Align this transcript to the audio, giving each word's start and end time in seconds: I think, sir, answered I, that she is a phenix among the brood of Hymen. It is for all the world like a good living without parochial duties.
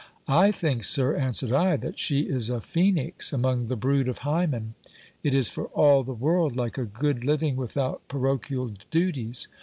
I 0.27 0.51
think, 0.51 0.83
sir, 0.83 1.15
answered 1.15 1.51
I, 1.53 1.77
that 1.77 1.99
she 1.99 2.21
is 2.21 2.49
a 2.49 2.59
phenix 2.59 3.31
among 3.31 3.67
the 3.67 3.75
brood 3.75 4.07
of 4.07 4.17
Hymen. 4.25 4.73
It 5.21 5.35
is 5.35 5.49
for 5.49 5.65
all 5.75 6.01
the 6.01 6.11
world 6.15 6.55
like 6.55 6.79
a 6.79 6.85
good 6.85 7.23
living 7.23 7.55
without 7.55 8.01
parochial 8.07 8.71
duties. 8.89 9.47